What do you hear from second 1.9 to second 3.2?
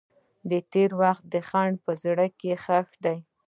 زړګي کې ښخ ده.